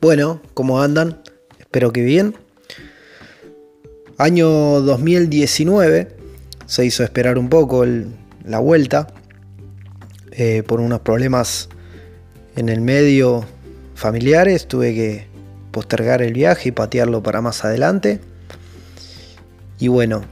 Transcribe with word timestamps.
Bueno, 0.00 0.40
¿cómo 0.54 0.80
andan? 0.80 1.20
Espero 1.58 1.92
que 1.92 2.02
bien. 2.02 2.36
Año 4.16 4.48
2019, 4.80 6.16
se 6.66 6.86
hizo 6.86 7.02
esperar 7.02 7.36
un 7.36 7.48
poco 7.48 7.84
la 8.44 8.60
vuelta 8.60 9.08
eh, 10.30 10.62
por 10.64 10.80
unos 10.80 11.00
problemas 11.00 11.68
en 12.54 12.68
el 12.68 12.80
medio 12.80 13.44
familiares. 13.96 14.68
Tuve 14.68 14.94
que 14.94 15.26
postergar 15.72 16.22
el 16.22 16.32
viaje 16.32 16.68
y 16.68 16.72
patearlo 16.72 17.20
para 17.20 17.40
más 17.40 17.64
adelante. 17.64 18.20
Y 19.80 19.88
bueno, 19.88 20.22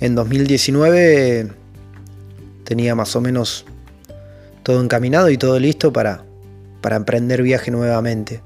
en 0.00 0.14
2019 0.14 1.52
tenía 2.64 2.94
más 2.94 3.16
o 3.16 3.22
menos 3.22 3.64
todo 4.62 4.82
encaminado 4.82 5.30
y 5.30 5.38
todo 5.38 5.58
listo 5.58 5.90
para, 5.90 6.22
para 6.82 6.96
emprender 6.96 7.42
viaje 7.42 7.70
nuevamente. 7.70 8.42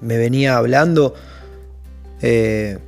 Me 0.00 0.16
venía 0.18 0.56
hablando 0.56 1.14
eh, 2.22 2.78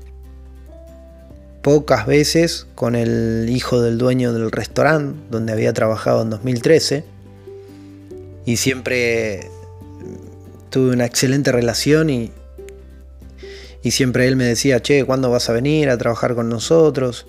pocas 1.62 2.06
veces 2.06 2.66
con 2.74 2.94
el 2.94 3.48
hijo 3.50 3.82
del 3.82 3.98
dueño 3.98 4.32
del 4.32 4.50
restaurante 4.50 5.18
donde 5.30 5.52
había 5.52 5.72
trabajado 5.72 6.22
en 6.22 6.30
2013 6.30 7.04
y 8.44 8.56
siempre 8.56 9.50
tuve 10.70 10.92
una 10.92 11.06
excelente 11.06 11.50
relación 11.52 12.08
y, 12.08 12.30
y 13.82 13.90
siempre 13.90 14.28
él 14.28 14.36
me 14.36 14.44
decía, 14.44 14.80
che, 14.80 15.04
¿cuándo 15.04 15.30
vas 15.30 15.50
a 15.50 15.52
venir 15.52 15.90
a 15.90 15.98
trabajar 15.98 16.34
con 16.34 16.48
nosotros? 16.48 17.26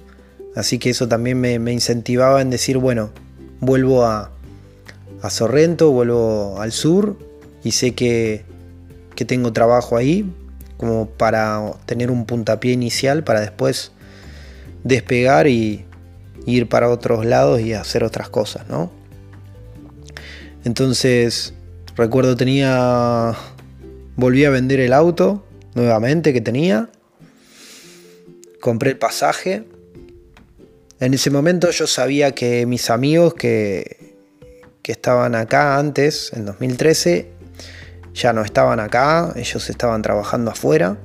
Así 0.55 0.79
que 0.79 0.91
eso 0.91 1.07
también 1.07 1.39
me, 1.39 1.59
me 1.59 1.73
incentivaba 1.73 2.41
en 2.41 2.49
decir, 2.49 2.77
bueno, 2.77 3.11
vuelvo 3.59 4.05
a, 4.05 4.31
a 5.21 5.29
Sorrento, 5.29 5.91
vuelvo 5.91 6.59
al 6.59 6.71
sur 6.71 7.17
y 7.63 7.71
sé 7.71 7.95
que, 7.95 8.43
que 9.17 9.25
tengo 9.25 9.51
trabajo 9.51 9.97
ahí 9.97 10.31
como 10.77 11.07
para 11.09 11.73
tener 11.87 12.11
un 12.11 12.25
puntapié 12.25 12.71
inicial 12.71 13.23
para 13.23 13.41
después 13.41 13.91
despegar 14.83 15.47
y 15.47 15.85
ir 16.45 16.69
para 16.69 16.87
otros 16.87 17.25
lados 17.25 17.59
y 17.59 17.73
hacer 17.73 18.03
otras 18.03 18.29
cosas, 18.29 18.69
¿no? 18.69 18.91
Entonces, 20.63 21.55
recuerdo 21.95 22.37
tenía 22.37 23.35
volví 24.15 24.45
a 24.45 24.51
vender 24.51 24.79
el 24.79 24.93
auto 24.93 25.43
nuevamente 25.73 26.31
que 26.31 26.41
tenía. 26.41 26.89
Compré 28.61 28.91
el 28.91 28.97
pasaje. 28.97 29.63
En 30.99 31.13
ese 31.13 31.31
momento 31.31 31.71
yo 31.71 31.87
sabía 31.87 32.31
que 32.31 32.67
mis 32.67 32.91
amigos 32.91 33.33
que, 33.33 34.15
que 34.83 34.91
estaban 34.91 35.33
acá 35.33 35.77
antes, 35.77 36.31
en 36.33 36.45
2013, 36.45 37.36
ya 38.17 38.33
no 38.33 38.41
estaban 38.41 38.79
acá, 38.79 39.31
ellos 39.35 39.69
estaban 39.69 40.01
trabajando 40.01 40.49
afuera. 40.51 40.97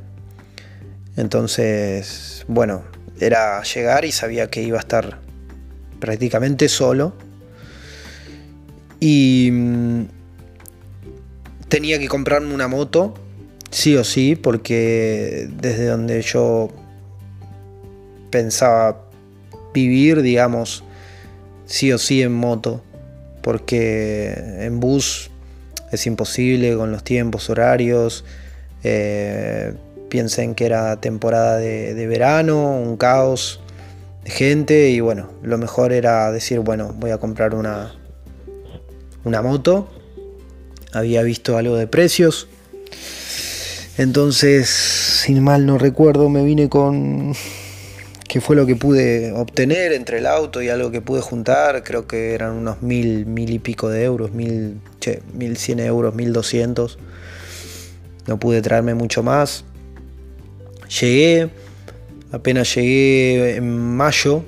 Entonces, 1.17 2.45
bueno, 2.49 2.83
era 3.21 3.63
llegar 3.63 4.05
y 4.07 4.13
sabía 4.13 4.49
que 4.49 4.63
iba 4.63 4.79
a 4.79 4.81
estar 4.81 5.19
prácticamente 6.01 6.69
solo. 6.71 7.13
Y 8.99 9.51
mm, 9.53 10.05
tenía 11.69 11.99
que 11.99 12.09
comprarme 12.09 12.55
una 12.55 12.67
moto, 12.67 13.13
sí 13.71 13.95
o 13.97 14.05
sí, 14.05 14.35
porque 14.35 15.49
desde 15.61 15.87
donde 15.87 16.23
yo 16.23 16.71
pensaba 18.31 19.05
vivir, 19.75 20.23
digamos, 20.23 20.83
sí 21.67 21.93
o 21.93 21.99
sí 21.99 22.23
en 22.23 22.33
moto, 22.33 22.83
porque 23.43 24.33
en 24.61 24.81
bus 24.81 25.32
es 25.93 26.07
imposible 26.07 26.75
con 26.77 26.91
los 26.91 27.05
tiempos 27.05 27.51
horarios. 27.51 28.25
Eh, 28.83 29.75
piensen 30.09 30.55
que 30.55 30.67
era 30.67 31.01
temporada 31.01 31.59
de, 31.59 32.07
verano, 32.07 32.79
un 32.79 32.97
caos 32.97 33.61
de 34.25 34.31
gente 34.31 34.91
y 34.91 35.01
bueno, 35.01 35.31
lo 35.43 35.59
mejor 35.59 35.93
era 35.93 36.33
decir, 36.33 36.59
bueno, 36.61 36.95
voy 36.99 37.11
a 37.11 37.19
comprar 37.19 37.55
una, 37.55 37.95
una 39.25 39.43
moto. 39.43 39.89
Había 40.93 41.23
visto 41.23 41.57
algo 41.57 41.77
de 41.77 41.87
precios. 41.87 42.49
Entonces, 43.99 44.69
sin 44.69 45.43
mal 45.43 45.67
no 45.67 45.79
recuerdo, 45.79 46.29
me 46.31 46.43
vine 46.43 46.69
con 46.69 47.35
que 48.33 48.41
fue 48.41 48.57
lo 48.57 48.65
que 48.65 48.77
pude 48.77 49.31
obtener 49.33 49.93
entre 49.93 50.17
el 50.17 50.27
auto 50.27 50.63
y 50.63 50.71
algo 50.71 50.91
que 50.91 51.03
pude 51.03 51.21
juntar. 51.21 51.85
Creo 51.85 52.07
que 52.07 52.33
eran 52.33 52.53
unos 52.53 52.81
mil, 52.81 53.27
mil 53.27 53.51
y 53.51 53.59
pico 53.59 53.91
de 53.91 54.05
euros, 54.05 54.33
mil, 54.33 54.81
che, 55.01 55.21
mil 55.35 55.59
cien 55.59 55.81
euros, 55.81 56.15
mil 56.15 56.33
doscientos. 56.33 56.99
No 58.27 58.41
pude 58.41 58.63
traerme 58.63 58.95
mucho 58.95 59.23
más. 59.23 59.67
Llegué, 60.99 61.51
apenas 62.33 62.75
llegué 62.75 63.57
en 63.57 63.69
mayo, 63.69 64.43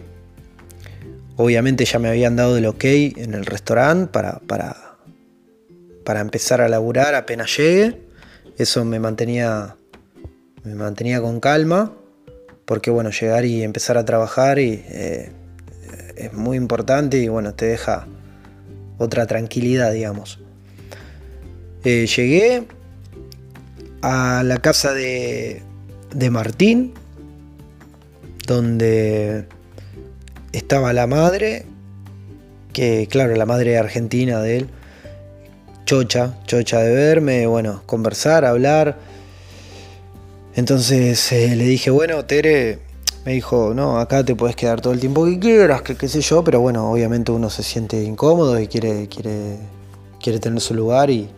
obviamente 1.36 1.84
ya 1.84 1.98
me 1.98 2.08
habían 2.08 2.36
dado 2.36 2.56
el 2.56 2.64
ok 2.64 2.84
en 2.84 3.34
el 3.34 3.44
restaurante 3.44 4.10
para, 4.10 4.38
para, 4.46 4.96
para 6.06 6.22
empezar 6.22 6.62
a 6.62 6.70
laburar 6.70 7.14
apenas 7.14 7.54
llegué. 7.54 8.00
Eso 8.56 8.82
me 8.86 8.98
mantenía, 8.98 9.76
me 10.62 10.74
mantenía 10.74 11.20
con 11.20 11.38
calma, 11.38 11.92
porque 12.64 12.90
bueno, 12.90 13.10
llegar 13.10 13.44
y 13.44 13.62
empezar 13.62 13.98
a 13.98 14.04
trabajar 14.04 14.58
y, 14.58 14.82
eh, 14.88 15.32
es 16.16 16.32
muy 16.32 16.56
importante 16.56 17.18
y 17.18 17.28
bueno, 17.28 17.54
te 17.54 17.66
deja 17.66 18.06
otra 18.98 19.26
tranquilidad, 19.26 19.92
digamos. 19.92 20.40
Eh, 21.84 22.06
llegué 22.06 22.66
a 24.02 24.42
la 24.44 24.58
casa 24.58 24.94
de, 24.94 25.62
de 26.14 26.30
Martín, 26.30 26.94
donde 28.46 29.46
estaba 30.52 30.92
la 30.92 31.06
madre, 31.06 31.66
que 32.72 33.08
claro, 33.10 33.34
la 33.34 33.46
madre 33.46 33.76
argentina 33.78 34.40
de 34.40 34.58
él, 34.58 34.68
chocha, 35.84 36.38
chocha 36.46 36.80
de 36.80 36.94
verme, 36.94 37.46
bueno, 37.46 37.82
conversar, 37.86 38.44
hablar. 38.44 38.96
Entonces 40.56 41.32
eh, 41.32 41.56
le 41.56 41.64
dije, 41.64 41.90
bueno, 41.90 42.24
Tere, 42.24 42.78
me 43.24 43.32
dijo, 43.32 43.72
no, 43.74 43.98
acá 43.98 44.24
te 44.24 44.36
puedes 44.36 44.54
quedar 44.54 44.80
todo 44.80 44.92
el 44.92 45.00
tiempo 45.00 45.24
que 45.24 45.38
quieras, 45.38 45.82
qué 45.82 46.08
sé 46.08 46.20
yo, 46.20 46.44
pero 46.44 46.60
bueno, 46.60 46.90
obviamente 46.90 47.32
uno 47.32 47.50
se 47.50 47.62
siente 47.62 48.02
incómodo 48.02 48.60
y 48.60 48.68
quiere, 48.68 49.08
quiere, 49.08 49.58
quiere 50.20 50.38
tener 50.38 50.60
su 50.60 50.74
lugar 50.74 51.10
y, 51.10 51.28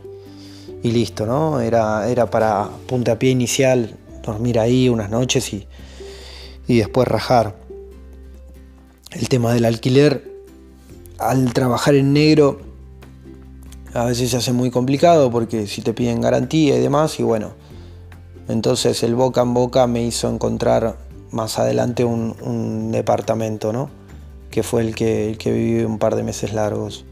y 0.82 0.90
listo, 0.90 1.26
¿no? 1.26 1.60
Era, 1.60 2.08
era 2.08 2.30
para 2.30 2.68
puntapié 2.86 3.30
inicial 3.30 3.96
dormir 4.22 4.58
ahí 4.58 4.88
unas 4.88 5.10
noches 5.10 5.52
y, 5.52 5.66
después 6.68 7.08
rajar. 7.08 7.56
El 9.12 9.28
tema 9.28 9.54
del 9.54 9.64
alquiler, 9.64 10.30
al 11.18 11.52
trabajar 11.54 11.94
en 11.94 12.12
negro, 12.12 12.60
a 13.94 14.04
veces 14.04 14.30
se 14.30 14.36
hace 14.36 14.52
muy 14.52 14.70
complicado 14.70 15.30
porque 15.30 15.66
si 15.66 15.80
te 15.80 15.94
piden 15.94 16.20
garantía 16.20 16.76
y 16.76 16.80
demás, 16.80 17.18
y 17.18 17.22
bueno, 17.22 17.54
entonces 18.48 19.02
el 19.02 19.14
boca 19.14 19.42
en 19.42 19.54
boca 19.54 19.86
me 19.86 20.04
hizo 20.04 20.28
encontrar 20.28 20.96
más 21.30 21.58
adelante 21.58 22.04
un, 22.04 22.90
departamento, 22.92 23.72
¿no? 23.72 23.90
Que 24.50 24.62
fue 24.62 24.82
el 24.82 24.94
que, 24.94 25.28
el 25.30 25.38
que 25.38 25.52
viví 25.52 25.84
un 25.84 25.98
par 25.98 26.14
de 26.14 26.22
meses 26.22 26.52
largos. 26.52 27.04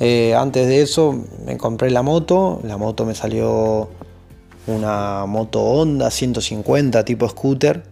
Eh, 0.00 0.34
antes 0.34 0.68
de 0.68 0.82
eso 0.82 1.24
me 1.44 1.56
compré 1.56 1.90
la 1.90 2.02
moto, 2.02 2.60
la 2.62 2.76
moto 2.76 3.04
me 3.04 3.14
salió 3.14 3.88
una 4.68 5.26
moto 5.26 5.62
Honda 5.62 6.10
150 6.10 7.04
tipo 7.04 7.28
scooter 7.28 7.82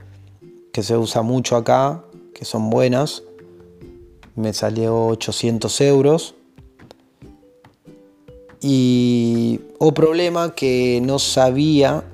que 0.72 0.82
se 0.82 0.96
usa 0.96 1.22
mucho 1.22 1.56
acá, 1.56 2.04
que 2.34 2.44
son 2.44 2.68
buenas. 2.68 3.22
Me 4.34 4.52
salió 4.52 5.06
800 5.06 5.80
euros. 5.80 6.34
Y 8.60 9.60
o 9.78 9.94
problema 9.94 10.54
que 10.54 11.00
no 11.02 11.18
sabía 11.18 12.04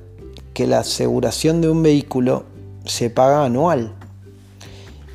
que 0.54 0.66
la 0.66 0.80
aseguración 0.80 1.60
de 1.60 1.68
un 1.68 1.82
vehículo 1.82 2.44
se 2.84 3.10
paga 3.10 3.44
anual. 3.44 3.94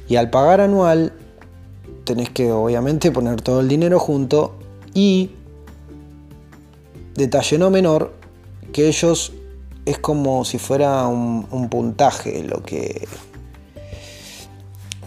Y 0.07 0.15
al 0.15 0.29
pagar 0.29 0.61
anual 0.61 1.13
tenés 2.03 2.29
que 2.29 2.51
obviamente 2.51 3.11
poner 3.11 3.41
todo 3.41 3.59
el 3.59 3.67
dinero 3.67 3.99
junto 3.99 4.55
y 4.93 5.31
detalle 7.15 7.57
no 7.57 7.69
menor 7.69 8.13
que 8.71 8.87
ellos 8.87 9.33
es 9.85 9.97
como 9.97 10.45
si 10.45 10.59
fuera 10.59 11.07
un, 11.07 11.69
puntaje, 11.69 12.43
lo 12.43 12.61
que 12.61 13.07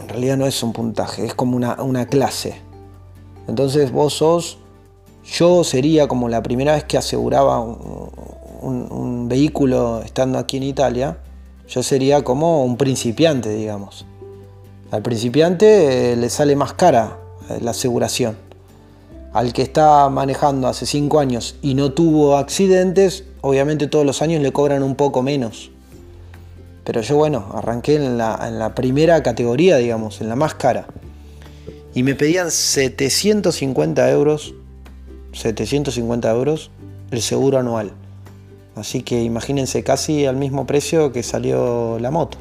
en 0.00 0.08
realidad 0.08 0.36
no 0.36 0.46
es 0.46 0.62
un 0.62 0.72
puntaje, 0.72 1.24
es 1.26 1.34
como 1.34 1.56
una, 1.56 2.06
clase. 2.06 2.56
Entonces 3.46 3.92
vos 3.92 4.14
sos, 4.14 4.58
yo 5.24 5.64
sería 5.64 6.08
como 6.08 6.28
la 6.28 6.42
primera 6.42 6.74
vez 6.74 6.84
que 6.84 6.96
aseguraba 6.96 7.60
un, 7.60 8.10
vehículo 9.28 10.02
estando 10.04 10.38
aquí 10.38 10.58
en 10.58 10.64
Italia, 10.64 11.18
yo 11.68 11.82
sería 11.82 12.22
como 12.22 12.64
un 12.64 12.76
principiante, 12.76 13.50
digamos. 13.50 14.06
Al 14.90 15.02
principiante 15.02 16.12
eh, 16.12 16.16
le 16.16 16.28
sale 16.30 16.56
más 16.56 16.72
cara 16.74 17.18
eh, 17.48 17.58
la 17.60 17.70
aseguración. 17.70 18.36
al 19.32 19.52
que 19.52 19.62
está 19.62 20.08
manejando 20.08 20.66
hace 20.66 20.86
5 20.86 21.20
años 21.20 21.54
y 21.62 21.74
no 21.74 21.92
tuvo 21.92 22.36
accidentes, 22.36 23.24
obviamente 23.42 23.86
todos 23.86 24.04
los 24.04 24.22
años 24.22 24.42
le 24.42 24.50
cobran 24.50 24.82
un 24.82 24.96
poco 24.96 25.22
menos. 25.22 25.70
Pero 26.82 27.00
yo, 27.02 27.16
bueno, 27.16 27.46
arranqué 27.54 27.94
en 27.94 28.18
la 28.18 28.72
primera 28.74 29.22
categoría, 29.22 29.76
digamos, 29.76 30.20
en 30.20 30.28
la 30.28 30.34
más 30.34 30.54
cara. 30.54 30.86
Y 31.94 32.02
me 32.02 32.14
pedían 32.14 32.50
750 32.50 34.10
euros, 34.10 34.54
750 35.32 36.30
euros 36.32 36.70
el 37.10 37.22
seguro 37.22 37.58
anual. 37.58 37.92
Así 38.74 39.02
que 39.02 39.22
imagínense 39.22 39.82
casi 39.82 40.26
al 40.26 40.36
mismo 40.36 40.66
precio 40.66 41.12
que 41.12 41.22
salió 41.22 41.98
la 41.98 42.10
moto. 42.10 42.38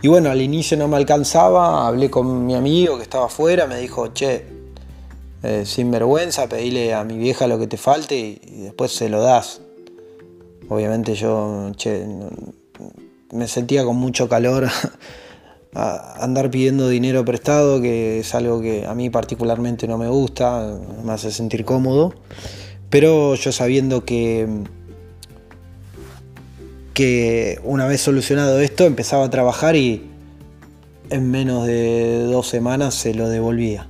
Y 0.00 0.08
bueno, 0.08 0.30
al 0.30 0.40
inicio 0.40 0.76
no 0.76 0.86
me 0.86 0.96
alcanzaba, 0.96 1.86
hablé 1.86 2.08
con 2.08 2.46
mi 2.46 2.54
amigo 2.54 2.96
que 2.96 3.02
estaba 3.02 3.26
afuera, 3.26 3.66
me 3.66 3.78
dijo, 3.80 4.08
che, 4.08 4.46
eh, 5.42 5.64
sin 5.66 5.90
vergüenza, 5.90 6.48
pedile 6.48 6.94
a 6.94 7.02
mi 7.02 7.18
vieja 7.18 7.48
lo 7.48 7.58
que 7.58 7.66
te 7.66 7.76
falte 7.76 8.16
y, 8.16 8.62
después 8.62 8.92
se 8.92 9.08
lo 9.08 9.20
das. 9.20 9.60
Obviamente 10.68 11.14
yo, 11.14 11.72
che, 11.76 12.06
me 13.32 13.48
sentía 13.48 13.84
con 13.84 13.96
mucho 13.96 14.28
calor 14.28 14.68
andar 15.74 16.50
pidiendo 16.50 16.88
dinero 16.88 17.24
prestado, 17.24 17.80
que 17.80 18.20
es 18.20 18.34
algo 18.36 18.60
que 18.60 18.86
a 18.86 18.94
mí 18.94 19.10
particularmente 19.10 19.88
no 19.88 19.98
me 19.98 20.08
gusta, 20.08 20.78
me 21.04 21.12
hace 21.12 21.32
sentir 21.32 21.64
cómodo. 21.64 22.14
Pero 22.90 23.34
yo 23.34 23.52
sabiendo 23.52 24.04
que, 24.04 24.48
que 26.94 27.60
una 27.64 27.86
vez 27.86 28.00
solucionado 28.00 28.60
esto 28.60 28.84
empezaba 28.84 29.24
a 29.24 29.30
trabajar 29.30 29.76
y 29.76 30.10
en 31.10 31.30
menos 31.30 31.66
de 31.66 32.24
dos 32.24 32.48
semanas 32.48 32.94
se 32.94 33.14
lo 33.14 33.28
devolvía. 33.28 33.88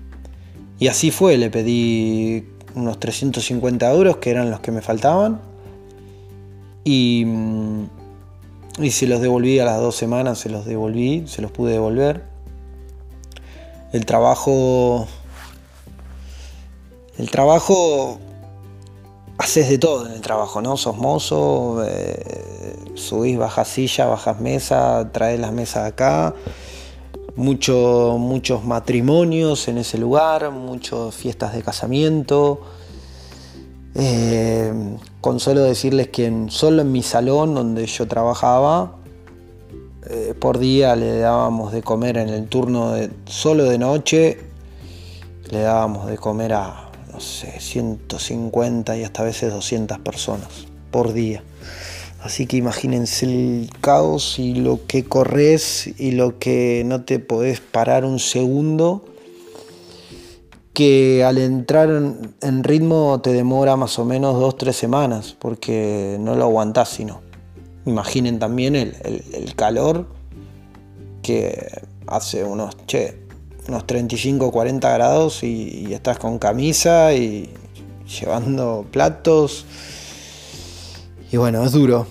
Y 0.78 0.88
así 0.88 1.10
fue, 1.10 1.36
le 1.36 1.50
pedí 1.50 2.44
unos 2.74 3.00
350 3.00 3.90
euros 3.92 4.18
que 4.18 4.30
eran 4.30 4.50
los 4.50 4.60
que 4.60 4.70
me 4.70 4.82
faltaban 4.82 5.40
y, 6.84 7.26
y 8.78 8.90
se 8.90 9.06
los 9.06 9.20
devolví 9.20 9.58
a 9.58 9.64
las 9.64 9.80
dos 9.80 9.96
semanas, 9.96 10.38
se 10.38 10.48
los 10.48 10.64
devolví, 10.64 11.24
se 11.26 11.42
los 11.42 11.50
pude 11.50 11.72
devolver. 11.72 12.22
El 13.92 14.06
trabajo... 14.06 15.06
El 17.16 17.30
trabajo 17.30 18.20
haces 19.38 19.69
de 19.69 19.79
todo 19.79 20.06
en 20.06 20.12
el 20.12 20.20
trabajo, 20.20 20.61
¿no? 20.61 20.76
Sos 20.76 20.96
mozo, 20.96 21.85
eh, 21.87 22.76
subís, 22.94 23.38
bajas 23.38 23.69
silla, 23.69 24.06
bajas 24.06 24.40
mesa, 24.40 25.08
traes 25.12 25.40
las 25.40 25.52
mesas 25.52 25.87
acá. 25.87 26.35
muchos 27.37 28.64
matrimonios 28.64 29.69
en 29.69 29.79
ese 29.79 29.96
lugar, 29.96 30.50
muchas 30.50 31.14
fiestas 31.14 31.55
de 31.55 31.62
casamiento. 31.62 32.61
Eh, 33.94 34.73
con 35.20 35.40
solo 35.40 35.62
decirles 35.62 36.08
que 36.08 36.46
solo 36.49 36.82
en 36.82 36.93
mi 36.93 37.02
salón 37.02 37.55
donde 37.55 37.87
yo 37.87 38.06
trabajaba, 38.08 38.96
eh, 40.11 40.35
por 40.38 40.58
día 40.58 40.96
le 40.96 41.19
dábamos 41.19 41.73
de 41.73 41.82
comer 41.82 42.17
en 42.19 42.29
el 42.29 42.49
turno 42.49 42.93
de 42.93 43.11
solo 43.26 43.64
de 43.64 43.79
noche, 43.79 44.38
le 45.50 45.61
dábamos 45.61 46.06
de 46.06 46.17
comer 46.17 46.55
a 46.55 46.88
no 47.18 47.24
sé, 47.24 47.58
150 47.58 48.96
y 48.96 49.02
hasta 49.02 49.22
a 49.22 49.24
veces 49.24 49.52
200 49.52 49.98
personas 49.98 50.68
por 50.92 51.12
día. 51.12 51.42
Así 52.22 52.46
que 52.46 52.56
imagínense 52.56 53.26
el 53.26 53.70
caos 53.80 54.38
y 54.38 54.54
lo 54.54 54.86
que 54.86 55.02
corres 55.02 55.90
y 55.98 56.12
lo 56.12 56.38
que 56.38 56.84
no 56.86 57.02
te 57.02 57.18
podés 57.18 57.58
parar 57.58 58.04
un 58.04 58.20
segundo, 58.20 59.04
que 60.72 61.24
al 61.24 61.38
entrar 61.38 61.88
en 61.88 62.62
ritmo 62.62 63.20
te 63.20 63.32
demora 63.32 63.74
más 63.74 63.98
o 63.98 64.04
menos 64.04 64.36
2-3 64.36 64.70
semanas, 64.70 65.34
porque 65.36 66.18
no 66.20 66.36
lo 66.36 66.44
aguantás 66.44 66.90
sino. 66.90 67.20
Imaginen 67.84 68.38
también 68.38 68.76
el, 68.76 68.94
el 69.32 69.54
calor 69.56 70.06
que 71.20 71.82
hace 72.06 72.44
unos, 72.44 72.76
che, 72.86 73.27
unos 73.68 73.86
35 73.86 74.50
40 74.50 74.92
grados 74.94 75.42
y, 75.42 75.92
estás 75.92 76.18
con 76.18 76.38
camisa 76.38 77.12
y 77.12 77.50
llevando 78.06 78.86
platos. 78.90 79.66
Y 81.30 81.36
bueno, 81.36 81.62
es 81.64 81.72
duro, 81.72 82.06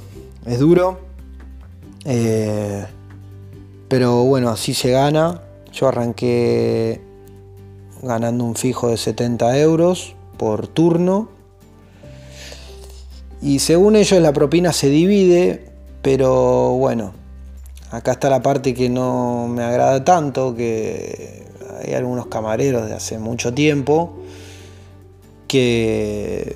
es 0.45 0.59
duro. 0.59 1.00
Eh, 2.06 2.86
pero 3.88 4.24
bueno, 4.24 4.50
así 4.50 4.74
se 4.74 4.92
gana. 4.92 5.42
Yo 5.74 5.88
arranqué 5.88 7.01
ganando 8.04 8.44
un 8.44 8.56
fijo 8.56 8.89
de 8.89 8.98
70 8.98 9.57
euros 9.57 10.15
por 10.38 10.68
turno. 10.68 11.30
Y 13.42 13.59
según 13.59 13.95
ellos 13.95 14.19
la 14.21 14.33
propina 14.33 14.74
se 14.74 14.89
divide, 14.89 15.71
pero 16.01 16.71
bueno, 16.74 17.13
acá 17.92 18.13
está 18.13 18.30
la 18.30 18.42
parte 18.42 18.74
que 18.74 18.89
no 18.89 19.48
me 19.48 19.63
agrada 19.63 20.04
tanto, 20.04 20.56
que 20.56 21.47
hay 21.78 21.94
algunos 21.94 22.28
camareros 22.28 22.88
de 22.88 22.94
hace 22.94 23.20
mucho 23.20 23.54
tiempo 23.54 24.18
que 25.48 26.56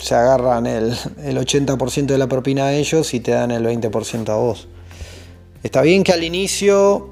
se 0.00 0.14
agarran 0.14 0.66
el, 0.66 0.92
80% 0.92 2.06
de 2.06 2.18
la 2.18 2.26
propina 2.26 2.66
a 2.66 2.72
ellos 2.72 3.12
y 3.14 3.20
te 3.20 3.32
dan 3.32 3.50
el 3.50 3.64
20% 3.64 4.28
a 4.30 4.36
vos. 4.36 4.68
Está 5.62 5.82
bien 5.82 6.04
que 6.04 6.12
al 6.12 6.24
inicio 6.24 7.10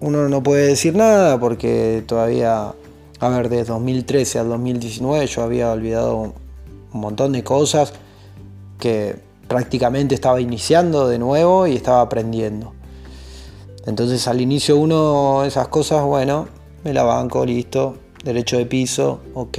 uno 0.00 0.28
no 0.28 0.42
puede 0.42 0.66
decir 0.66 0.94
nada 0.94 1.40
porque 1.40 2.04
todavía, 2.06 2.74
a 3.18 3.28
ver, 3.28 3.48
desde 3.48 3.72
2013 3.72 4.38
al 4.40 4.48
2019 4.50 5.26
yo 5.26 5.42
había 5.42 5.72
olvidado 5.72 6.16
un 6.16 6.34
montón 7.00 7.32
de 7.32 7.42
cosas 7.42 7.94
que 8.78 9.16
prácticamente 9.48 10.14
estaba 10.14 10.40
iniciando 10.40 11.08
de 11.08 11.18
nuevo 11.18 11.66
y 11.66 11.76
estaba 11.76 12.02
aprendiendo. 12.02 12.75
Entonces 13.86 14.26
al 14.28 14.40
inicio 14.40 14.76
uno 14.76 15.44
esas 15.44 15.68
cosas, 15.68 16.04
bueno, 16.04 16.48
me 16.84 16.92
la 16.92 17.04
banco, 17.04 17.46
listo, 17.46 17.96
derecho 18.24 18.58
de 18.58 18.66
piso, 18.66 19.20
ok. 19.34 19.58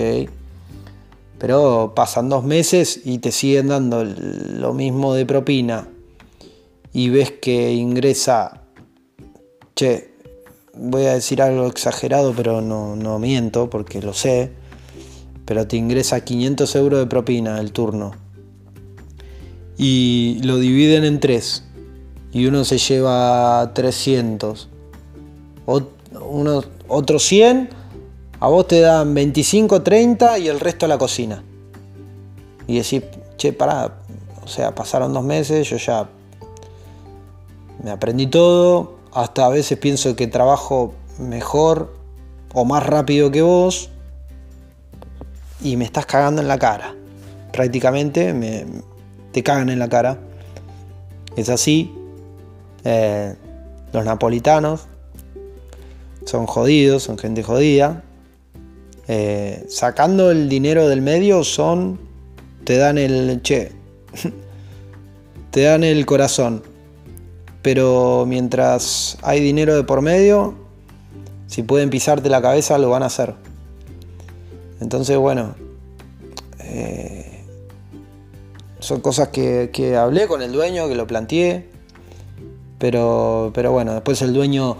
Pero 1.39 1.93
pasan 1.95 2.29
dos 2.29 2.43
meses 2.43 3.01
y 3.05 3.19
te 3.19 3.31
siguen 3.31 3.67
dando 3.69 4.03
lo 4.03 4.73
mismo 4.73 5.13
de 5.13 5.25
propina 5.25 5.87
y 6.93 7.09
ves 7.09 7.31
que 7.31 7.73
ingresa, 7.73 8.63
che, 9.75 10.13
voy 10.73 11.05
a 11.05 11.13
decir 11.13 11.41
algo 11.41 11.67
exagerado, 11.67 12.33
pero 12.35 12.61
no, 12.61 12.95
no 12.95 13.19
miento 13.19 13.69
porque 13.69 14.01
lo 14.01 14.13
sé, 14.13 14.51
pero 15.45 15.67
te 15.67 15.77
ingresa 15.77 16.23
500 16.23 16.75
euros 16.75 16.99
de 16.99 17.05
propina 17.07 17.59
el 17.59 17.71
turno 17.71 18.27
y 19.77 20.39
lo 20.43 20.57
dividen 20.57 21.03
en 21.05 21.19
tres 21.19 21.63
y 22.37 22.45
uno 22.45 22.63
se 22.63 22.77
lleva 22.77 23.71
300, 23.73 24.69
uno, 25.65 26.63
otros 26.87 27.23
100, 27.23 27.69
a 28.39 28.47
vos 28.47 28.67
te 28.67 28.79
dan 28.79 29.11
25, 29.15 29.81
30 29.81 30.37
y 30.37 30.47
el 30.47 30.59
resto 30.59 30.85
a 30.85 30.89
la 30.89 30.99
cocina. 30.99 31.43
Y 32.67 32.77
decís, 32.77 33.01
che, 33.37 33.53
pará, 33.53 33.91
o 34.43 34.47
sea, 34.47 34.75
pasaron 34.75 35.13
dos 35.13 35.23
meses, 35.23 35.67
yo 35.67 35.77
ya 35.77 36.07
me 37.83 37.89
aprendí 37.89 38.27
todo, 38.27 38.97
hasta 39.13 39.47
a 39.47 39.49
veces 39.49 39.79
pienso 39.79 40.15
que 40.15 40.27
trabajo 40.27 40.93
mejor 41.17 41.91
o 42.53 42.65
más 42.65 42.85
rápido 42.85 43.31
que 43.31 43.41
vos 43.41 43.89
y 45.63 45.75
me 45.75 45.85
estás 45.85 46.05
cagando 46.05 46.43
en 46.43 46.47
la 46.47 46.59
cara. 46.59 46.93
Prácticamente 47.51 48.31
me, 48.35 48.63
te 49.31 49.41
cagan 49.41 49.69
en 49.69 49.79
la 49.79 49.89
cara. 49.89 50.19
Es 51.35 51.49
así, 51.49 51.97
eh, 52.89 53.35
los 53.91 54.05
napolitanos 54.05 54.87
son 56.23 56.45
jodidos, 56.45 57.03
son 57.03 57.17
gente 57.17 57.43
jodida. 57.43 58.03
Eh, 59.09 59.65
sacando 59.67 60.31
el 60.31 60.47
dinero 60.47 60.87
del 60.87 61.01
medio 61.01 61.43
son, 61.43 61.99
te 62.63 62.77
dan 62.77 62.97
el, 62.97 63.41
che, 63.41 63.73
te 65.51 65.63
dan 65.63 65.83
el 65.83 66.05
corazón. 66.05 66.63
Pero 67.61 68.23
mientras 68.25 69.17
hay 69.21 69.41
dinero 69.41 69.75
de 69.75 69.83
por 69.83 70.01
medio, 70.01 70.55
si 71.47 71.63
pueden 71.63 71.89
pisarte 71.89 72.29
la 72.29 72.41
cabeza, 72.41 72.77
lo 72.77 72.89
van 72.89 73.03
a 73.03 73.07
hacer. 73.07 73.35
Entonces, 74.79 75.17
bueno, 75.17 75.55
eh, 76.59 77.43
son 78.79 79.01
cosas 79.01 79.27
que, 79.27 79.71
que 79.73 79.97
hablé 79.97 80.25
con 80.27 80.41
el 80.41 80.53
dueño, 80.53 80.87
que 80.87 80.95
lo 80.95 81.05
planteé. 81.05 81.76
Pero, 82.77 83.51
pero 83.53 83.71
bueno, 83.71 83.93
después 83.93 84.21
el 84.21 84.33
dueño, 84.33 84.77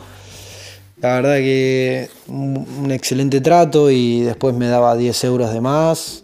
la 1.02 1.16
verdad 1.16 1.38
que 1.38 2.10
un 2.28 2.92
excelente 2.92 3.42
trato 3.42 3.90
y 3.90 4.22
después 4.22 4.56
me 4.56 4.68
daba 4.68 4.96
10 4.96 5.24
euros 5.24 5.54
de 5.54 5.62
más. 5.62 6.24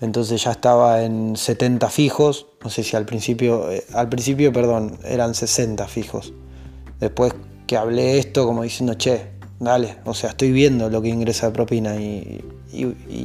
Entonces 0.00 0.42
ya 0.44 0.52
estaba 0.52 1.02
en 1.02 1.36
70 1.36 1.88
fijos. 1.90 2.46
No 2.62 2.70
sé 2.70 2.82
si 2.82 2.96
al 2.96 3.04
principio, 3.04 3.70
eh, 3.70 3.84
al 3.94 4.08
principio, 4.08 4.52
perdón, 4.52 4.98
eran 5.04 5.34
60 5.34 5.86
fijos. 5.88 6.32
Después 7.00 7.34
que 7.66 7.76
hablé 7.76 8.18
esto 8.18 8.46
como 8.46 8.62
diciendo, 8.62 8.94
che, 8.94 9.26
dale, 9.58 9.96
o 10.04 10.14
sea, 10.14 10.30
estoy 10.30 10.52
viendo 10.52 10.88
lo 10.88 11.02
que 11.02 11.08
ingresa 11.08 11.46
de 11.46 11.52
propina 11.52 11.96
y, 11.96 12.44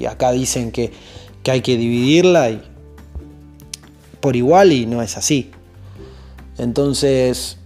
acá 0.07 0.31
dicen 0.31 0.71
que, 0.71 0.91
que, 1.43 1.51
hay 1.51 1.61
que 1.61 1.77
dividirla 1.77 2.49
y, 2.49 2.61
por 4.19 4.35
igual 4.35 4.71
y 4.71 4.85
no 4.85 5.01
es 5.01 5.17
así. 5.17 5.51
Entonces, 6.57 7.57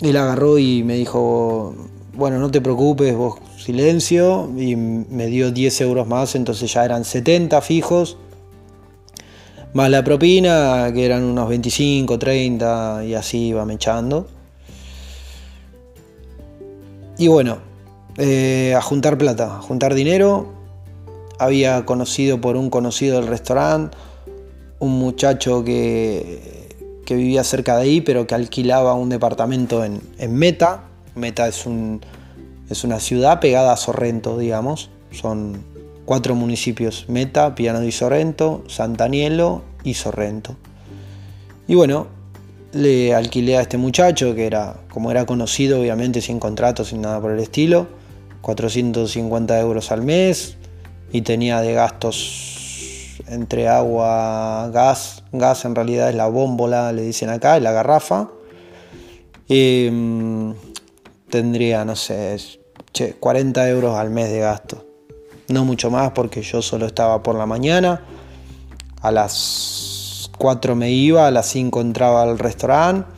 él 0.00 0.16
agarró 0.16 0.58
y 0.58 0.82
me 0.82 0.94
dijo, 0.94 1.74
bueno, 2.14 2.38
no 2.38 2.50
te 2.50 2.60
preocupes, 2.60 3.16
vos 3.16 3.36
silencio, 3.58 4.50
y 4.56 4.76
me 4.76 5.26
dio 5.26 5.50
10 5.50 5.80
euros 5.82 6.06
más, 6.06 6.34
entonces 6.34 6.72
ya 6.72 6.84
eran 6.84 7.04
70 7.04 7.60
fijos, 7.62 8.16
más 9.72 9.90
la 9.90 10.04
propina, 10.04 10.90
que 10.94 11.04
eran 11.04 11.24
unos 11.24 11.48
25, 11.48 12.18
30, 12.18 13.04
y 13.06 13.14
así 13.14 13.48
iba 13.48 13.66
echando. 13.72 14.28
Y 17.18 17.28
bueno, 17.28 17.58
eh, 18.16 18.74
a 18.76 18.82
juntar 18.82 19.18
plata, 19.18 19.56
a 19.56 19.62
juntar 19.62 19.94
dinero. 19.94 20.52
Había 21.38 21.84
conocido 21.84 22.40
por 22.40 22.56
un 22.56 22.70
conocido 22.70 23.20
del 23.20 23.26
restaurante, 23.26 23.96
un 24.78 24.92
muchacho 24.98 25.64
que, 25.64 26.63
que, 27.04 27.14
vivía 27.14 27.44
cerca 27.44 27.76
de 27.76 27.82
ahí, 27.82 28.00
pero 28.00 28.26
que 28.26 28.34
alquilaba 28.34 28.94
un 28.94 29.08
departamento 29.08 29.84
en, 29.84 30.00
en 30.18 30.34
Meta. 30.34 30.84
Meta 31.14 31.46
es, 31.48 31.66
un, 31.66 32.00
es 32.68 32.84
una 32.84 33.00
ciudad 33.00 33.40
pegada 33.40 33.72
a 33.72 33.76
Sorrento, 33.76 34.38
digamos. 34.38 34.90
Son 35.10 35.64
cuatro 36.04 36.34
municipios, 36.34 37.06
Meta, 37.08 37.54
Piano 37.54 37.80
di 37.80 37.92
Sorrento, 37.92 38.64
Santanielo 38.68 39.62
y 39.84 39.94
Sorrento. 39.94 40.56
Y 41.66 41.74
bueno, 41.74 42.08
le 42.72 43.14
alquilé 43.14 43.56
a 43.56 43.62
este 43.62 43.78
muchacho, 43.78 44.34
que 44.34 44.46
era, 44.46 44.76
como 44.90 45.10
era 45.10 45.24
conocido, 45.26 45.80
obviamente 45.80 46.20
sin 46.20 46.38
contrato, 46.40 46.84
sin 46.84 47.00
nada 47.00 47.20
por 47.20 47.30
el 47.30 47.40
estilo, 47.40 47.86
450 48.42 49.58
euros 49.60 49.90
al 49.90 50.02
mes 50.02 50.56
y 51.12 51.22
tenía 51.22 51.60
de 51.60 51.72
gastos 51.72 52.53
entre 53.28 53.68
agua, 53.68 54.70
gas, 54.72 55.22
gas 55.32 55.64
en 55.64 55.74
realidad 55.74 56.10
es 56.10 56.14
la 56.14 56.26
bómbola, 56.26 56.92
le 56.92 57.02
dicen 57.02 57.30
acá, 57.30 57.58
la 57.60 57.72
garrafa. 57.72 58.28
Em, 59.48 60.54
tendría, 61.28 61.84
no 61.84 61.96
sé, 61.96 62.36
40 63.20 63.68
euros 63.68 63.96
al 63.96 64.10
mes 64.10 64.30
de 64.30 64.40
gasto. 64.40 64.84
No 65.48 65.64
mucho 65.64 65.90
más 65.90 66.12
porque 66.12 66.42
yo 66.42 66.62
solo 66.62 66.86
estaba 66.86 67.22
por 67.22 67.34
la 67.34 67.46
mañana. 67.46 68.02
A 69.02 69.10
las 69.10 70.30
4 70.38 70.74
me 70.74 70.90
iba, 70.90 71.26
a 71.26 71.30
las 71.30 71.46
5 71.46 71.80
entraba 71.80 72.22
al 72.22 72.38
restaurante 72.38 73.08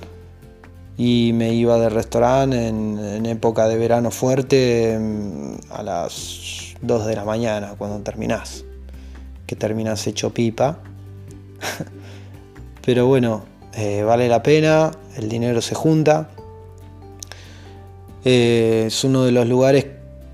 y 0.96 1.32
me 1.34 1.52
iba 1.52 1.78
del 1.78 1.90
restaurante 1.90 2.68
en, 2.68 3.26
época 3.26 3.68
de 3.68 3.76
verano 3.76 4.10
fuerte 4.10 4.94
em, 4.94 5.56
a 5.70 5.82
las 5.82 6.74
2 6.80 7.06
de 7.06 7.16
la 7.16 7.24
mañana 7.24 7.74
cuando 7.76 7.98
terminás, 8.00 8.64
que 9.46 9.56
terminas 9.56 10.06
hecho 10.06 10.32
pipa. 10.32 10.78
Pero 12.84 13.06
bueno, 13.06 13.44
eh, 13.74 14.02
vale 14.02 14.28
la 14.28 14.42
pena, 14.42 14.90
el 15.16 15.28
dinero 15.28 15.60
se 15.62 15.74
junta. 15.74 16.30
Eh, 18.24 18.84
es 18.86 19.04
uno 19.04 19.24
de 19.24 19.32
los 19.32 19.46
lugares 19.46 19.86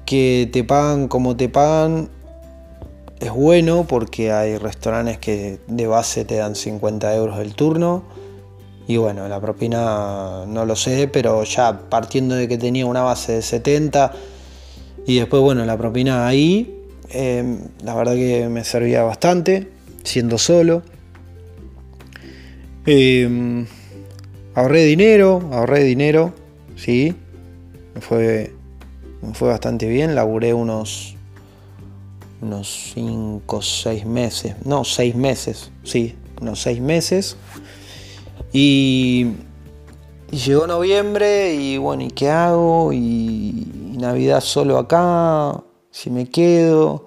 que 0.07 0.49
te 0.53 0.65
pagan 0.65 1.09
como 1.09 1.37
te 1.37 1.49
pagan. 1.49 2.09
Es 3.21 3.31
bueno 3.31 3.87
porque 3.89 4.33
hay 4.33 4.59
restaurantes 4.59 5.19
que 5.19 5.61
de 5.69 5.87
base 5.87 6.25
te 6.25 6.37
dan 6.37 6.57
50 6.57 7.15
euros 7.15 7.39
el 7.39 7.55
turno 7.55 8.03
y 8.87 8.97
bueno, 8.97 9.29
la 9.29 9.41
propina 9.41 10.45
no 10.47 10.67
lo 10.67 10.75
sé, 10.75 11.09
pero 11.09 11.45
ya 11.45 11.89
partiendo 11.89 12.35
de 12.35 12.49
que 12.49 12.59
tenía 12.59 12.85
una 12.85 13.03
base 13.03 13.33
de 13.33 13.43
70 13.43 14.13
y 15.07 15.19
después, 15.19 15.43
bueno, 15.43 15.65
la 15.65 15.77
propina 15.77 16.27
ahí, 16.27 16.82
em, 17.13 17.59
la 17.83 17.95
verdad 17.95 18.15
que 18.15 18.49
me 18.49 18.65
servía 18.65 19.03
bastante, 19.03 19.69
siendo 20.03 20.39
solo. 20.39 20.83
Em, 22.87 23.67
ahorré 24.55 24.85
dinero, 24.85 25.49
ahorré 25.53 25.85
dinero, 25.85 26.35
sí, 26.77 27.15
me 27.95 28.01
fue, 28.01 28.53
fue 29.35 29.49
bastante 29.49 29.87
bien, 29.87 30.15
laburé 30.15 30.53
unos 30.55 31.17
unos 32.43 32.93
5 32.95 33.57
o 33.57 33.63
6 33.63 34.05
meses, 34.05 34.57
no, 34.65 34.85
6 34.85 35.15
meses, 35.15 35.71
sí, 35.85 36.17
unos 36.41 36.61
6 36.61 36.81
meses. 36.81 37.37
Y, 38.53 39.33
llegó 40.31 40.67
noviembre 40.67 41.55
y 41.55 41.79
bueno, 41.79 42.03
¿y 42.03 42.11
qué 42.11 42.29
hago? 42.29 42.93
Y, 42.93 43.69
Navidad 43.97 44.41
solo 44.41 44.79
acá, 44.79 45.63
si 45.93 46.11
me 46.11 46.29
quedo. 46.29 47.07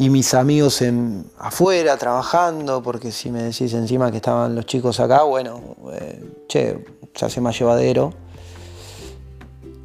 Y 0.00 0.08
mis 0.08 0.32
amigos 0.32 0.80
en, 0.80 1.26
afuera 1.38 1.98
trabajando, 1.98 2.82
porque 2.82 3.12
si 3.12 3.30
me 3.30 3.42
decís 3.42 3.74
encima 3.74 4.10
que 4.10 4.16
estaban 4.16 4.54
los 4.54 4.64
chicos 4.64 4.98
acá, 4.98 5.24
bueno, 5.24 5.76
eh, 5.92 6.24
che, 6.48 6.84
se 7.14 7.26
hace 7.26 7.40
más 7.42 7.58
llevadero, 7.58 8.14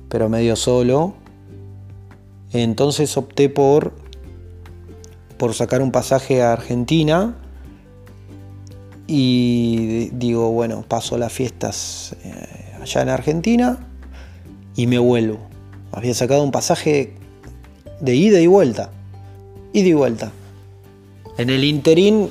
pero 0.08 0.29
medio 0.29 0.55
solo. 0.55 1.13
Entonces 2.53 3.17
opté 3.17 3.50
por, 3.50 3.91
por 5.38 5.53
sacar 5.53 5.82
un 5.82 5.91
pasaje 5.91 6.41
a 6.41 6.53
Argentina 6.53 7.36
y 9.08 10.10
digo, 10.13 10.50
bueno, 10.51 10.86
paso 10.88 11.17
las 11.17 11.34
fiestas 11.34 12.15
eh, 12.24 12.77
allá 12.82 13.01
en 13.01 13.10
Argentina 13.10 13.86
y 14.77 14.88
me 14.88 14.98
vuelvo. 14.98 15.39
Había 15.91 16.13
sacado 16.13 16.41
un 16.41 16.51
pasaje 16.51 17.15
de 18.00 18.16
ida 18.16 18.40
y 18.40 18.48
vuelta. 18.48 18.90
Ida 19.74 19.88
y 19.88 19.94
vuelta. 19.94 20.32
En 21.38 21.50
el 21.50 21.64
interín 21.64 22.30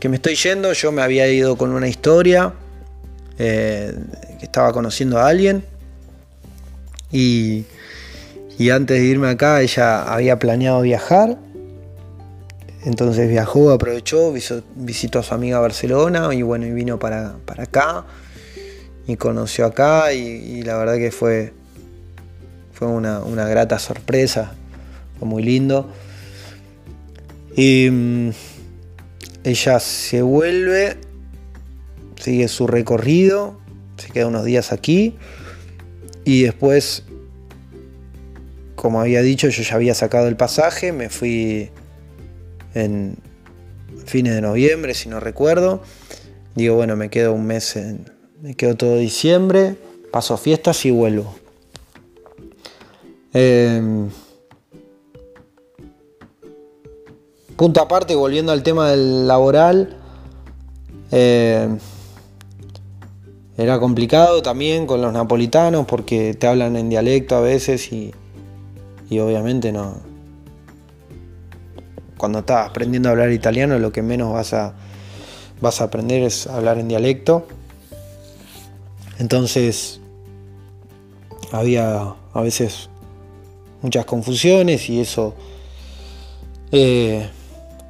que 0.00 0.08
me 0.08 0.16
estoy 0.16 0.34
yendo, 0.34 0.72
yo 0.72 0.92
me 0.92 1.02
había 1.02 1.28
ido 1.28 1.56
con 1.56 1.70
una 1.70 1.88
historia 1.88 2.54
eh, 3.38 3.94
que 4.38 4.44
estaba 4.44 4.72
conociendo 4.72 5.18
a 5.18 5.28
alguien. 5.28 5.64
Y, 7.12 7.64
y 8.58 8.70
antes 8.70 9.00
de 9.00 9.06
irme 9.06 9.28
acá, 9.28 9.60
ella 9.60 10.02
había 10.02 10.38
planeado 10.38 10.80
viajar 10.82 11.38
entonces 12.84 13.28
viajó, 13.28 13.70
aprovechó, 13.70 14.32
visitó 14.74 15.20
a 15.20 15.22
su 15.22 15.34
amiga 15.34 15.60
Barcelona 15.60 16.34
y 16.34 16.42
bueno, 16.42 16.66
y 16.66 16.72
vino 16.72 16.98
para, 16.98 17.36
acá 17.56 18.04
y 19.06 19.16
conoció 19.16 19.66
acá 19.66 20.12
y, 20.12 20.62
la 20.62 20.76
verdad 20.76 20.96
que 20.96 21.12
fue, 21.12 21.52
fue 22.82 22.90
una, 22.90 23.48
grata 23.48 23.78
sorpresa, 23.78 24.54
fue 25.18 25.28
muy 25.28 25.44
lindo. 25.44 25.88
Y 27.54 27.88
mm, 27.88 28.30
ella 29.44 29.78
se 29.78 30.22
vuelve, 30.22 30.96
sigue 32.20 32.48
su 32.48 32.66
recorrido, 32.66 33.60
se 33.98 34.08
queda 34.10 34.26
unos 34.26 34.44
días 34.44 34.72
aquí 34.72 35.14
y 36.24 36.42
después, 36.42 37.04
como 38.74 39.00
había 39.00 39.22
dicho, 39.22 39.48
yo 39.48 39.62
ya 39.62 39.76
había 39.76 39.94
sacado 39.94 40.26
el 40.26 40.36
pasaje, 40.36 40.90
me 40.90 41.08
fui 41.08 41.70
en 42.74 43.16
fines 44.06 44.34
de 44.34 44.40
noviembre, 44.40 44.94
si 44.94 45.08
no 45.08 45.20
recuerdo. 45.20 45.84
Digo, 46.56 46.74
bueno, 46.74 46.96
me 46.96 47.10
quedo 47.10 47.32
un 47.32 47.46
mes, 47.46 47.76
en, 47.76 48.10
me 48.40 48.54
quedo 48.54 48.74
todo 48.74 48.98
diciembre, 48.98 49.76
paso 50.10 50.36
fiestas 50.36 50.84
y 50.84 50.90
vuelvo. 50.90 51.41
Em, 53.34 54.10
punto 57.56 57.80
aparte, 57.80 58.14
volviendo 58.14 58.52
al 58.52 58.62
tema 58.62 58.90
del 58.90 59.26
laboral, 59.26 59.96
em, 61.10 61.78
era 63.56 63.78
complicado 63.78 64.42
también 64.42 64.86
con 64.86 65.02
los 65.02 65.12
napolitanos 65.12 65.86
porque 65.86 66.34
te 66.34 66.46
hablan 66.46 66.76
en 66.76 66.88
dialecto 66.88 67.36
a 67.36 67.40
veces 67.40 67.92
y, 67.92 68.12
y 69.08 69.18
obviamente 69.18 69.72
no, 69.72 70.00
cuando 72.22 72.38
estás 72.38 72.70
aprendiendo 72.70 73.08
a 73.08 73.12
hablar 73.12 73.32
italiano 73.32 73.78
lo 73.80 73.90
que 73.90 74.00
menos 74.00 74.32
vas 74.32 74.52
a, 74.52 74.74
vas 75.60 75.80
a 75.80 75.84
aprender 75.84 76.22
es 76.22 76.46
hablar 76.46 76.78
en 76.78 76.86
dialecto. 76.86 77.48
Entonces 79.18 80.00
había 81.50 82.14
a 82.32 82.40
veces 82.40 82.90
muchas 83.82 84.04
confusiones 84.04 84.88
y 84.88 85.00
eso 85.00 85.34
eh, 86.70 87.28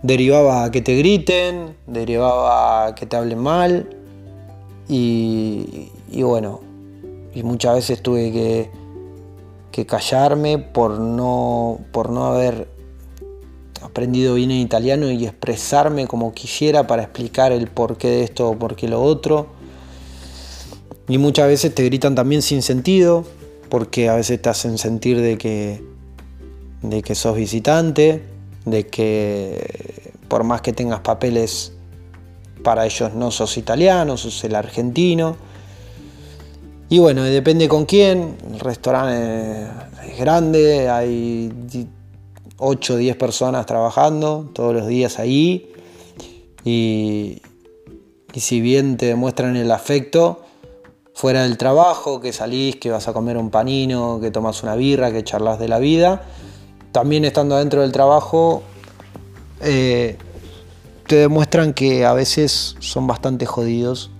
derivaba 0.02 0.64
a 0.64 0.70
que 0.70 0.82
te 0.82 0.96
griten, 0.96 1.76
derivaba 1.86 2.86
a 2.86 2.94
que 2.94 3.06
te 3.06 3.16
hablen 3.16 3.38
mal 3.38 3.88
y, 4.88 5.90
bueno, 6.12 6.60
y 7.34 7.42
muchas 7.42 7.76
veces 7.76 8.02
tuve 8.02 8.70
que, 9.70 9.86
callarme 9.86 10.58
por 10.58 10.98
no, 10.98 11.78
por 11.92 12.10
no 12.10 12.26
haber 12.26 12.68
aprendido 13.80 14.34
bien 14.34 14.50
en 14.50 14.58
italiano 14.58 15.10
y 15.10 15.24
expresarme 15.24 16.06
como 16.06 16.34
quisiera 16.34 16.86
para 16.86 17.02
explicar 17.02 17.52
el 17.52 17.68
porqué 17.68 18.08
de 18.08 18.24
esto 18.24 18.50
o 18.50 18.58
por 18.58 18.76
qué 18.76 18.88
lo 18.88 19.02
otro. 19.02 19.46
Y 21.08 21.18
muchas 21.18 21.48
veces 21.48 21.74
te 21.74 21.84
gritan 21.84 22.14
también 22.14 22.42
sin 22.42 22.62
sentido, 22.62 23.24
porque 23.72 24.10
a 24.10 24.16
veces 24.16 24.42
te 24.42 24.50
hacen 24.50 24.76
sentir 24.76 25.18
de 25.18 25.38
que, 25.38 25.82
de 26.82 27.00
que 27.00 27.14
sos 27.14 27.34
visitante, 27.34 28.22
de 28.66 28.86
que 28.86 30.12
por 30.28 30.44
más 30.44 30.60
que 30.60 30.74
tengas 30.74 31.00
papeles 31.00 31.72
para 32.62 32.84
ellos 32.84 33.14
no 33.14 33.30
sos 33.30 33.56
italiano, 33.56 34.18
sos 34.18 34.44
el 34.44 34.56
argentino. 34.56 35.38
Y 36.90 36.98
bueno, 36.98 37.22
depende 37.22 37.66
con 37.66 37.86
quién. 37.86 38.36
El 38.52 38.60
restaurante 38.60 39.66
es 40.06 40.18
grande, 40.18 40.90
hay 40.90 41.50
8 42.58 42.92
o 42.92 42.96
10 42.98 43.16
personas 43.16 43.64
trabajando 43.64 44.50
todos 44.52 44.74
los 44.74 44.86
días 44.86 45.18
ahí. 45.18 45.72
Y, 46.62 47.40
y 48.34 48.40
si 48.40 48.60
bien 48.60 48.98
te 48.98 49.06
demuestran 49.06 49.56
el 49.56 49.70
afecto, 49.70 50.42
fuera 51.14 51.42
del 51.42 51.56
trabajo, 51.58 52.20
que 52.20 52.32
salís, 52.32 52.76
que 52.76 52.90
vas 52.90 53.08
a 53.08 53.12
comer 53.12 53.36
un 53.36 53.50
panino, 53.50 54.18
que 54.20 54.30
tomas 54.30 54.62
una 54.62 54.74
birra, 54.74 55.12
que 55.12 55.22
charlas 55.24 55.58
de 55.58 55.68
la 55.68 55.78
vida, 55.78 56.22
también 56.92 57.24
estando 57.24 57.56
dentro 57.58 57.82
del 57.82 57.92
trabajo, 57.92 58.62
eh, 59.60 60.16
te 61.06 61.16
demuestran 61.16 61.72
que 61.72 62.04
a 62.04 62.12
veces 62.12 62.76
son 62.80 63.06
bastante 63.06 63.46
jodidos. 63.46 64.10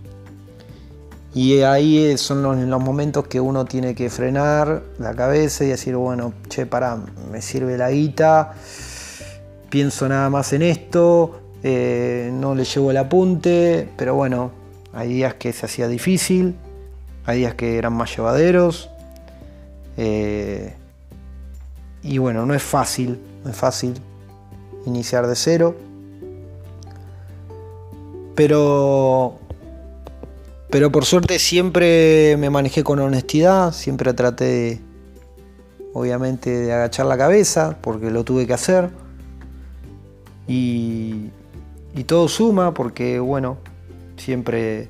Y 1.34 1.60
ahí 1.60 2.18
son 2.18 2.42
los, 2.42 2.80
momentos 2.80 3.26
que 3.26 3.40
uno 3.40 3.64
tiene 3.64 3.94
que 3.94 4.10
frenar 4.10 4.82
la 4.98 5.14
cabeza 5.14 5.64
y 5.64 5.68
decir, 5.68 5.96
bueno, 5.96 6.34
che, 6.48 6.66
pará, 6.66 6.98
me 7.30 7.40
sirve 7.40 7.78
la 7.78 7.90
guita, 7.90 8.52
pienso 9.70 10.06
nada 10.08 10.28
más 10.28 10.52
en 10.52 10.60
esto, 10.60 11.40
eh, 11.62 12.30
no 12.34 12.54
le 12.54 12.64
llevo 12.64 12.90
el 12.90 12.98
apunte, 12.98 13.88
pero 13.96 14.14
bueno, 14.14 14.50
hay 14.92 15.08
días 15.08 15.34
que 15.34 15.54
se 15.54 15.64
hacía 15.64 15.88
difícil, 15.88 16.54
hay 17.24 17.38
días 17.38 17.54
que 17.54 17.78
eran 17.78 17.92
más 17.92 18.14
llevaderos. 18.16 18.90
Eh, 19.96 20.74
y 22.02 22.18
bueno, 22.18 22.46
no 22.46 22.54
es 22.54 22.62
fácil, 22.62 23.20
no 23.44 23.50
es 23.50 23.56
fácil 23.56 23.94
iniciar 24.86 25.26
de 25.26 25.36
cero. 25.36 25.76
Pero, 28.34 29.38
pero 30.70 30.90
por 30.90 31.04
suerte 31.04 31.38
siempre 31.38 32.36
me 32.38 32.50
manejé 32.50 32.82
con 32.82 32.98
honestidad, 32.98 33.72
siempre 33.72 34.14
traté 34.14 34.80
obviamente 35.92 36.50
de 36.50 36.72
agachar 36.72 37.06
la 37.06 37.18
cabeza, 37.18 37.76
porque 37.82 38.10
lo 38.10 38.24
tuve 38.24 38.46
que 38.46 38.54
hacer. 38.54 38.90
Y, 40.48 41.30
y 41.94 42.04
todo 42.04 42.26
suma, 42.28 42.74
porque 42.74 43.20
bueno, 43.20 43.58
siempre 44.16 44.88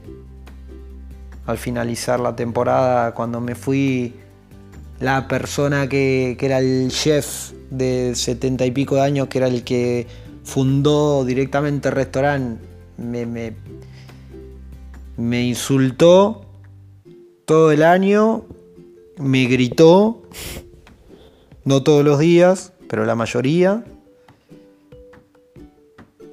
al 1.47 1.59
finalizar 1.59 2.21
la 2.21 2.37
temporada, 2.37 3.15
cuando 3.15 3.41
me 3.41 3.55
fui, 3.55 4.15
la 5.01 5.27
persona 5.29 5.89
que, 5.89 6.37
era 6.41 6.59
el 6.59 6.89
chef 6.91 7.53
de 7.71 8.15
setenta 8.15 8.65
y 8.67 8.71
pico 8.71 8.97
de 8.97 9.03
años, 9.03 9.29
que 9.29 9.39
era 9.39 9.49
el 9.49 9.65
que 9.65 10.07
fundó 10.45 11.25
directamente 11.25 11.89
el 11.89 11.95
restaurante, 11.95 12.65
me 15.17 15.43
insultó 15.43 16.47
todo 17.45 17.73
el 17.73 17.83
año, 17.83 18.45
me 19.19 19.47
gritó, 19.47 20.23
no 21.65 21.83
todos 21.83 22.05
los 22.05 22.19
días, 22.19 22.73
pero 22.89 23.05
la 23.05 23.15
mayoría. 23.15 23.85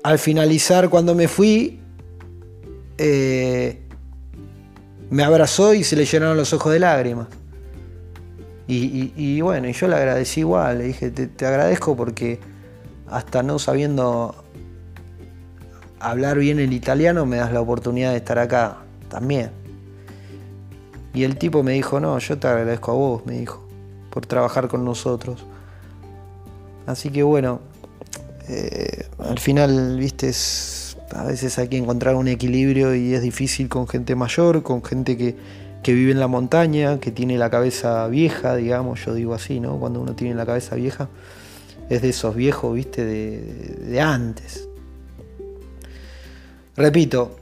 Al 0.03 0.19
finalizar, 0.19 0.89
cuando 0.89 1.15
me 1.15 1.27
fui, 1.27 1.79
eh, 2.97 3.81
me 5.09 5.23
abrazó 5.23 5.73
y 5.73 5.83
se 5.83 5.95
le 5.95 6.05
llenaron 6.05 6.37
los 6.37 6.53
ojos 6.53 6.71
de 6.71 6.79
lágrimas. 6.79 7.27
Y, 8.71 9.41
bueno, 9.41 9.67
y 9.67 9.73
yo 9.73 9.87
le 9.87 9.95
agradecí 9.95 10.41
igual, 10.41 10.77
le 10.77 10.83
dije, 10.83 11.09
te, 11.09 11.45
agradezco 11.47 11.95
porque 11.95 12.39
hasta 13.09 13.41
no 13.41 13.57
sabiendo 13.57 14.35
hablar 15.99 16.37
bien 16.37 16.59
el 16.59 16.71
italiano 16.71 17.25
me 17.25 17.37
das 17.37 17.51
la 17.51 17.61
oportunidad 17.61 18.11
de 18.11 18.17
estar 18.17 18.37
acá 18.37 18.77
también. 19.09 19.49
Y 21.15 21.23
el 21.23 21.37
tipo 21.37 21.63
me 21.63 21.71
dijo, 21.71 21.99
no, 21.99 22.19
yo 22.19 22.37
te 22.37 22.47
agradezco 22.47 22.91
a 22.91 22.93
vos, 22.93 23.25
me 23.25 23.39
dijo, 23.39 23.67
por 24.11 24.27
trabajar 24.27 24.67
con 24.67 24.85
nosotros. 24.85 25.43
Así 26.85 27.09
que 27.09 27.23
bueno, 27.23 27.61
eh, 28.47 29.07
al 29.17 29.39
final, 29.39 29.97
viste, 29.97 30.29
es 30.29 30.78
a 31.15 31.23
veces 31.23 31.57
hay 31.57 31.67
que 31.67 31.77
encontrar 31.77 32.15
un 32.15 32.27
equilibrio 32.27 32.95
y 32.95 33.13
es 33.13 33.21
difícil 33.21 33.69
con 33.69 33.87
gente 33.87 34.15
mayor, 34.15 34.63
con 34.63 34.83
gente 34.83 35.17
que, 35.17 35.35
vive 35.85 36.11
en 36.11 36.19
la 36.19 36.27
montaña, 36.27 36.99
que 36.99 37.09
tiene 37.09 37.37
la 37.39 37.49
cabeza 37.49 38.07
vieja, 38.07 38.55
digamos, 38.55 39.03
yo 39.03 39.15
digo 39.15 39.33
así, 39.33 39.59
¿no? 39.59 39.79
Cuando 39.79 39.99
uno 39.99 40.13
tiene 40.13 40.35
la 40.35 40.45
cabeza 40.45 40.75
vieja, 40.75 41.09
es 41.89 42.03
de 42.03 42.09
esos 42.09 42.35
viejos, 42.35 42.75
viste, 42.75 43.03
de, 43.03 43.99
antes. 43.99 44.69
Repito, 46.75 47.35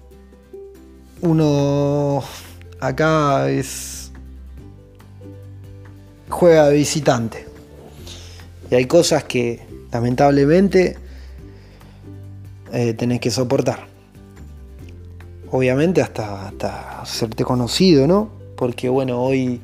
uno 1.22 2.24
acá 2.80 3.50
es 3.50 4.12
juega 6.30 6.70
de 6.70 6.76
visitante. 6.76 7.46
Y 8.72 8.76
hay 8.76 8.86
cosas 8.86 9.26
que 9.26 9.62
lamentablemente 9.92 10.98
eh, 12.74 12.94
tenés 12.94 13.20
que 13.20 13.32
soportar. 13.32 13.88
Obviamente 15.52 16.02
hasta, 16.02 16.48
hasta 16.48 17.02
hacerte 17.02 17.44
conocido, 17.44 18.08
¿no? 18.08 18.30
Porque 18.56 18.90
bueno, 18.90 19.22
hoy 19.22 19.62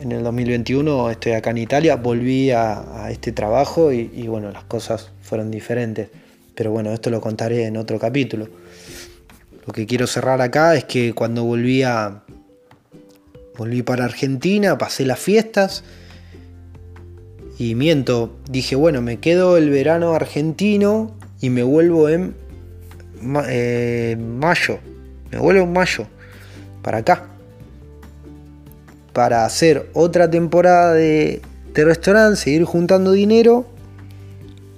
en 0.00 0.12
el 0.12 0.22
2021 0.22 1.10
estoy 1.10 1.32
acá 1.32 1.50
en 1.50 1.58
Italia, 1.58 1.96
volví 1.96 2.50
a, 2.50 3.08
este 3.10 3.32
trabajo 3.32 3.92
y, 3.92 4.26
bueno, 4.26 4.50
las 4.50 4.64
cosas 4.64 5.10
fueron 5.22 5.50
diferentes. 5.50 6.08
Pero 6.54 6.70
bueno, 6.70 6.92
esto 6.92 7.10
lo 7.10 7.20
contaré 7.20 7.66
en 7.66 7.76
otro 7.76 7.98
capítulo. 7.98 8.48
Lo 9.66 9.72
que 9.72 9.86
quiero 9.86 10.06
cerrar 10.06 10.40
acá 10.40 10.74
es 10.74 10.84
que 10.84 11.12
cuando 11.12 11.44
volví 11.44 11.82
a... 11.82 12.22
Volví 13.56 13.82
para 13.82 14.04
Argentina, 14.04 14.76
pasé 14.76 15.06
las 15.06 15.18
fiestas 15.18 15.82
y 17.58 17.74
miento, 17.74 18.36
dije, 18.50 18.76
bueno, 18.76 19.00
me 19.00 19.18
quedo 19.18 19.56
el 19.56 19.70
verano 19.70 20.12
argentino 20.12 21.15
y 21.40 21.50
me 21.50 21.62
vuelvo 21.62 22.08
en 22.08 22.34
eh, 23.48 24.16
mayo. 24.18 24.78
Me 25.30 25.38
vuelvo 25.38 25.62
en 25.62 25.72
mayo 25.72 26.06
para 26.82 26.98
acá. 26.98 27.26
Para 29.12 29.44
hacer 29.44 29.88
otra 29.94 30.30
temporada 30.30 30.92
de, 30.92 31.40
de 31.72 31.84
restaurante, 31.84 32.36
seguir 32.36 32.64
juntando 32.64 33.12
dinero 33.12 33.66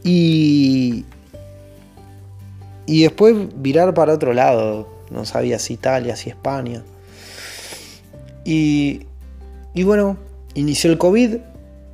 y, 0.05 1.05
y 2.87 3.03
después 3.03 3.35
virar 3.57 3.95
para 3.95 4.15
otro 4.15 4.33
lado. 4.33 4.89
No 5.11 5.25
sabía 5.25 5.59
si 5.59 5.75
Italia, 5.75 6.17
si 6.17 6.31
España. 6.31 6.83
Y, 8.45 9.07
y 9.75 9.83
bueno, 9.83 10.17
inició 10.55 10.91
el 10.91 10.99
COVID, 10.99 11.37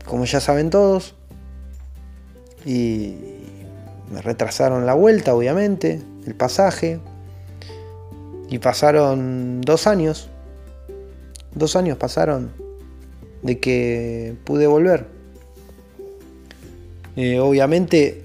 como 0.05 0.25
ya 0.25 0.41
saben 0.41 0.71
todos. 0.71 1.15
Y, 2.67 3.34
me 4.13 4.21
retrasaron 4.23 4.87
la 4.87 4.95
vuelta, 4.95 5.35
obviamente, 5.35 6.01
el 6.27 6.35
pasaje. 6.35 7.01
Y 8.49 8.59
pasaron 8.59 9.61
dos 9.61 9.87
años. 9.87 10.29
Dos 11.55 11.77
años 11.77 11.97
pasaron 11.97 12.51
de 13.43 13.61
que 13.61 14.37
pude 14.45 14.67
volver. 14.67 15.07
Eh, 17.17 17.39
obviamente 17.39 18.24